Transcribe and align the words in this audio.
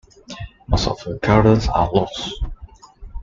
Most 0.67 0.87
of 0.87 0.99
her 1.03 1.13
gardens 1.19 1.67
are 1.67 1.87
lost. 1.93 2.43